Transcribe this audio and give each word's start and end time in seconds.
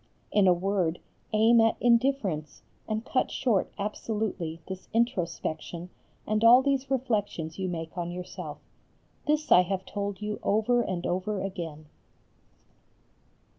In 0.31 0.47
a 0.47 0.51
word 0.53 0.99
aim 1.31 1.61
at 1.61 1.75
indifference 1.79 2.63
and 2.87 3.05
cut 3.05 3.29
short 3.29 3.71
absolutely 3.77 4.59
this 4.67 4.87
introspection 4.95 5.91
and 6.25 6.43
all 6.43 6.63
these 6.63 6.89
reflections 6.89 7.59
you 7.59 7.67
make 7.69 7.95
on 7.95 8.09
yourself. 8.09 8.57
This 9.27 9.51
I 9.51 9.61
have 9.61 9.85
told 9.85 10.19
you 10.19 10.39
over 10.41 10.81
and 10.81 11.05
over 11.05 11.39
again. 11.43 11.85